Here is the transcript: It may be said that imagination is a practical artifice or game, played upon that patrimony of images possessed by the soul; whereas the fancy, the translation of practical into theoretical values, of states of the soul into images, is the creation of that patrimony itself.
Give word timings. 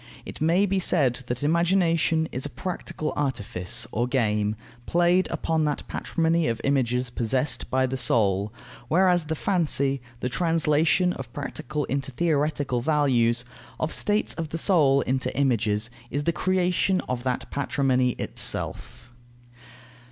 It 0.25 0.41
may 0.41 0.65
be 0.65 0.79
said 0.79 1.23
that 1.27 1.43
imagination 1.43 2.27
is 2.31 2.43
a 2.43 2.49
practical 2.49 3.13
artifice 3.15 3.85
or 3.91 4.07
game, 4.07 4.55
played 4.87 5.27
upon 5.29 5.63
that 5.65 5.87
patrimony 5.87 6.47
of 6.47 6.59
images 6.63 7.11
possessed 7.11 7.69
by 7.69 7.85
the 7.85 7.97
soul; 7.97 8.51
whereas 8.87 9.25
the 9.25 9.35
fancy, 9.35 10.01
the 10.19 10.27
translation 10.27 11.13
of 11.13 11.31
practical 11.33 11.85
into 11.85 12.09
theoretical 12.09 12.81
values, 12.81 13.45
of 13.79 13.93
states 13.93 14.33
of 14.33 14.49
the 14.49 14.57
soul 14.57 15.01
into 15.01 15.31
images, 15.37 15.91
is 16.09 16.23
the 16.23 16.33
creation 16.33 17.01
of 17.01 17.21
that 17.21 17.51
patrimony 17.51 18.13
itself. 18.13 19.13